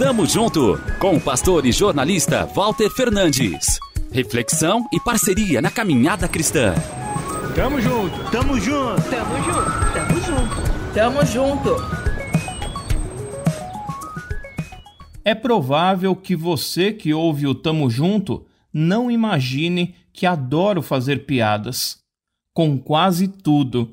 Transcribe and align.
Tamo 0.00 0.24
junto 0.24 0.80
com 0.98 1.16
o 1.16 1.20
pastor 1.20 1.66
e 1.66 1.72
jornalista 1.72 2.46
Walter 2.46 2.88
Fernandes. 2.88 3.78
Reflexão 4.10 4.88
e 4.90 4.98
parceria 4.98 5.60
na 5.60 5.70
caminhada 5.70 6.26
cristã. 6.26 6.72
Tamo 7.54 7.78
junto, 7.82 8.30
tamo 8.30 8.58
junto, 8.58 9.02
tamo 9.10 9.36
junto, 9.44 9.92
tamo 9.92 10.20
junto, 10.22 10.94
tamo 10.94 11.26
junto. 11.26 11.76
É 15.22 15.34
provável 15.34 16.16
que 16.16 16.34
você 16.34 16.94
que 16.94 17.12
ouve 17.12 17.46
o 17.46 17.54
Tamo 17.54 17.90
Junto 17.90 18.46
não 18.72 19.10
imagine 19.10 19.94
que 20.14 20.24
adoro 20.24 20.80
fazer 20.80 21.26
piadas. 21.26 21.98
Com 22.54 22.78
quase 22.78 23.28
tudo. 23.28 23.92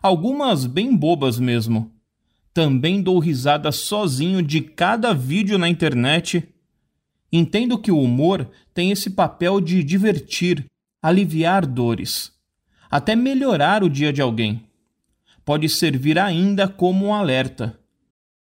Algumas 0.00 0.64
bem 0.64 0.96
bobas 0.96 1.40
mesmo. 1.40 1.90
Também 2.52 3.00
dou 3.00 3.18
risada 3.18 3.70
sozinho 3.70 4.42
de 4.42 4.60
cada 4.60 5.14
vídeo 5.14 5.56
na 5.56 5.68
internet. 5.68 6.48
Entendo 7.32 7.78
que 7.78 7.92
o 7.92 8.00
humor 8.00 8.50
tem 8.74 8.90
esse 8.90 9.10
papel 9.10 9.60
de 9.60 9.84
divertir, 9.84 10.66
aliviar 11.00 11.64
dores, 11.64 12.32
até 12.90 13.14
melhorar 13.14 13.84
o 13.84 13.88
dia 13.88 14.12
de 14.12 14.20
alguém. 14.20 14.64
Pode 15.44 15.68
servir 15.68 16.18
ainda 16.18 16.66
como 16.66 17.06
um 17.06 17.14
alerta. 17.14 17.78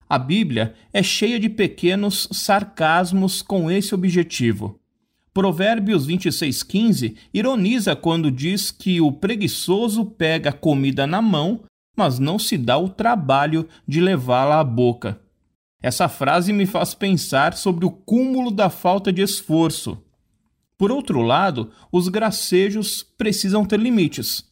A 0.08 0.18
Bíblia 0.18 0.74
é 0.92 1.02
cheia 1.02 1.38
de 1.38 1.48
pequenos 1.48 2.26
sarcasmos 2.32 3.42
com 3.42 3.70
esse 3.70 3.94
objetivo. 3.94 4.80
Provérbios 5.32 6.08
26,15 6.08 7.16
ironiza 7.32 7.94
quando 7.94 8.32
diz 8.32 8.72
que 8.72 9.00
o 9.00 9.12
preguiçoso 9.12 10.04
pega 10.04 10.50
a 10.50 10.52
comida 10.52 11.06
na 11.06 11.22
mão, 11.22 11.62
mas 12.00 12.18
não 12.18 12.38
se 12.38 12.56
dá 12.56 12.78
o 12.78 12.88
trabalho 12.88 13.68
de 13.86 14.00
levá-la 14.00 14.58
à 14.58 14.64
boca. 14.64 15.20
Essa 15.82 16.08
frase 16.08 16.50
me 16.50 16.64
faz 16.64 16.94
pensar 16.94 17.52
sobre 17.52 17.84
o 17.84 17.90
cúmulo 17.90 18.50
da 18.50 18.70
falta 18.70 19.12
de 19.12 19.20
esforço. 19.20 20.02
Por 20.78 20.90
outro 20.90 21.20
lado, 21.20 21.70
os 21.92 22.08
gracejos 22.08 23.02
precisam 23.02 23.66
ter 23.66 23.78
limites. 23.78 24.46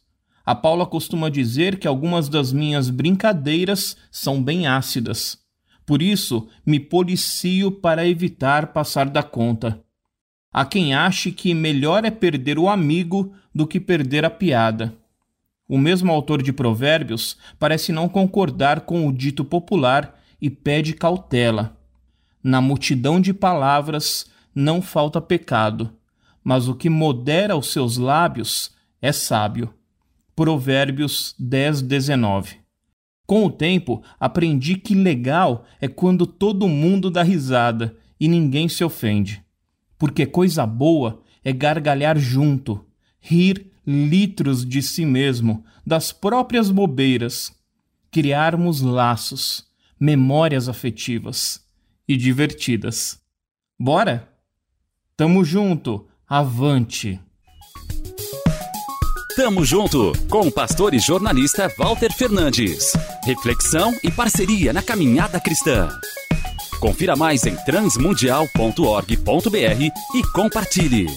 A 0.45 0.53
Paula 0.53 0.85
costuma 0.85 1.27
dizer 1.27 1.79
que 1.79 1.87
algumas 1.87 2.29
das 2.29 2.53
minhas 2.53 2.91
brincadeiras 2.91 3.97
são 4.11 4.43
bem 4.43 4.67
ácidas. 4.67 5.39
Por 5.87 6.03
isso, 6.03 6.47
me 6.63 6.79
policio 6.79 7.71
para 7.71 8.07
evitar 8.07 8.67
passar 8.73 9.09
da 9.09 9.23
conta. 9.23 9.83
Há 10.53 10.65
quem 10.65 10.93
ache 10.93 11.31
que 11.31 11.55
melhor 11.55 12.05
é 12.05 12.11
perder 12.11 12.59
o 12.59 12.69
amigo 12.69 13.33
do 13.53 13.65
que 13.65 13.79
perder 13.79 14.23
a 14.23 14.29
piada. 14.29 14.95
O 15.69 15.77
mesmo 15.77 16.11
autor 16.11 16.41
de 16.41 16.51
Provérbios 16.51 17.37
parece 17.57 17.93
não 17.93 18.09
concordar 18.09 18.81
com 18.81 19.07
o 19.07 19.13
dito 19.13 19.45
popular 19.45 20.19
e 20.41 20.49
pede 20.49 20.93
cautela. 20.93 21.77
Na 22.43 22.59
multidão 22.59 23.21
de 23.21 23.33
palavras 23.33 24.25
não 24.53 24.81
falta 24.81 25.21
pecado, 25.21 25.93
mas 26.43 26.67
o 26.67 26.75
que 26.75 26.89
modera 26.89 27.55
os 27.55 27.71
seus 27.71 27.95
lábios 27.97 28.75
é 29.01 29.11
sábio. 29.11 29.73
Provérbios 30.35 31.35
10, 31.37 31.83
19. 31.83 32.57
Com 33.27 33.45
o 33.45 33.51
tempo, 33.51 34.01
aprendi 34.19 34.75
que 34.75 34.95
legal 34.95 35.63
é 35.79 35.87
quando 35.87 36.25
todo 36.25 36.67
mundo 36.67 37.11
dá 37.11 37.21
risada 37.21 37.95
e 38.19 38.27
ninguém 38.27 38.67
se 38.67 38.83
ofende 38.83 39.47
porque 39.99 40.25
coisa 40.25 40.65
boa 40.65 41.21
é 41.43 41.51
gargalhar 41.51 42.17
junto, 42.17 42.85
rir 43.19 43.68
litros 43.91 44.63
de 44.63 44.83
si 44.83 45.03
mesmo, 45.03 45.65
das 45.83 46.11
próprias 46.11 46.69
bobeiras, 46.69 47.51
criarmos 48.11 48.81
laços, 48.81 49.65
memórias 49.99 50.69
afetivas 50.69 51.65
e 52.07 52.15
divertidas. 52.15 53.19
Bora? 53.79 54.29
Tamo 55.17 55.43
junto, 55.43 56.07
avante! 56.27 57.19
Tamo 59.35 59.65
junto 59.65 60.11
com 60.29 60.41
o 60.41 60.51
pastor 60.51 60.93
e 60.93 60.99
jornalista 60.99 61.67
Walter 61.77 62.13
Fernandes. 62.13 62.93
Reflexão 63.25 63.91
e 64.03 64.11
parceria 64.11 64.71
na 64.71 64.83
caminhada 64.83 65.39
cristã. 65.39 65.89
Confira 66.79 67.15
mais 67.15 67.43
em 67.45 67.55
transmundial.org.br 67.55 70.15
e 70.15 70.23
compartilhe. 70.33 71.07